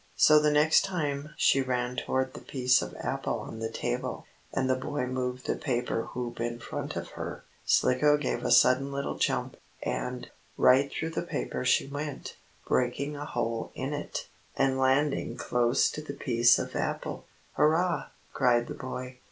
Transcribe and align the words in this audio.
So 0.15 0.39
the 0.39 0.49
next 0.49 0.83
time 0.83 1.29
she 1.37 1.61
ran 1.61 1.95
toward 1.95 2.33
the 2.33 2.39
piece 2.41 2.81
of 2.81 2.95
apple 2.99 3.37
on 3.37 3.59
the 3.59 3.69
table, 3.69 4.25
and 4.51 4.67
the 4.67 4.73
boy 4.75 5.05
moved 5.05 5.45
the 5.45 5.55
paper 5.55 6.05
hoop 6.05 6.39
in 6.39 6.57
front 6.57 6.95
of 6.95 7.09
her, 7.09 7.43
Slicko 7.67 8.17
gave 8.17 8.43
a 8.43 8.49
sudden 8.49 8.91
little 8.91 9.19
jump, 9.19 9.57
and, 9.83 10.31
right 10.57 10.91
through 10.91 11.11
the 11.11 11.21
paper 11.21 11.63
she 11.63 11.85
went, 11.85 12.35
breaking 12.67 13.15
a 13.15 13.25
hole 13.25 13.71
in 13.75 13.93
it, 13.93 14.27
and 14.57 14.79
landing 14.79 15.37
close 15.37 15.87
to 15.91 16.01
the 16.01 16.13
piece 16.15 16.57
of 16.57 16.75
apple. 16.75 17.25
"Hurrah!" 17.53 18.07
cried 18.33 18.65
the 18.65 18.73
boy. 18.73 19.19